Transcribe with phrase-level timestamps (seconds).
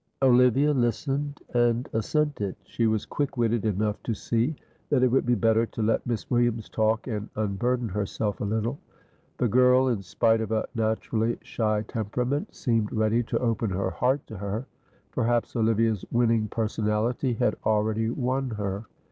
[0.23, 2.55] Olivia listened and assented.
[2.63, 4.55] She was quick witted enough to see
[4.89, 8.79] that it would be better to let Miss Williams talk and unburden herself a little.
[9.37, 14.25] The girl, in spite of a naturally shy temperament, seemed ready to open her heart
[14.25, 14.65] to her.
[15.11, 18.85] Perhaps Olivia's winning personality had already won her.